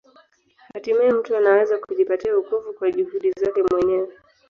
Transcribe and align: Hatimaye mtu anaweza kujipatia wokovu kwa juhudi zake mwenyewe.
Hatimaye 0.73 1.11
mtu 1.11 1.35
anaweza 1.37 1.77
kujipatia 1.77 2.35
wokovu 2.35 2.73
kwa 2.73 2.91
juhudi 2.91 3.31
zake 3.39 3.63
mwenyewe. 3.71 4.13